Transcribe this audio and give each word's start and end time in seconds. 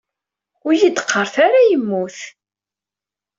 Ur 0.65 0.71
iyi-d-qqaret 0.73 1.35
ara 1.45 1.61
yemmut. 1.69 2.17